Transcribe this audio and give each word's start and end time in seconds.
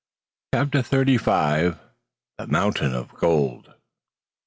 CHAPTER 0.55 0.81
THIRTY 0.81 1.19
FIVE. 1.19 1.77
THE 2.39 2.47
MOUNTAIN 2.47 2.95
OF 2.95 3.13
GOLD. 3.13 3.71